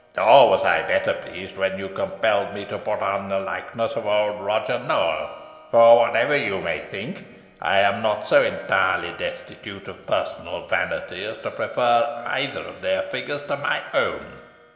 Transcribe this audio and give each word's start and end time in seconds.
Nor 0.17 0.49
was 0.49 0.63
I 0.65 0.81
better 0.81 1.13
pleased 1.13 1.55
when 1.57 1.77
you 1.77 1.87
compelled 1.87 2.55
me 2.55 2.65
to 2.65 2.79
put 2.79 3.01
on 3.03 3.29
the 3.29 3.37
likeness 3.39 3.95
of 3.95 4.07
old 4.07 4.41
Roger 4.41 4.79
Nowell; 4.79 5.29
for, 5.69 5.99
whatever 5.99 6.35
you 6.35 6.59
may 6.59 6.79
think, 6.79 7.23
I 7.61 7.81
am 7.81 8.01
not 8.01 8.25
so 8.25 8.41
entirely 8.41 9.11
destitute 9.19 9.87
of 9.87 10.07
personal 10.07 10.65
vanity 10.65 11.23
as 11.23 11.37
to 11.43 11.51
prefer 11.51 12.23
either 12.29 12.61
of 12.65 12.81
their 12.81 13.03
figures 13.11 13.43
to 13.43 13.57
my 13.57 13.79
own. 13.93 14.41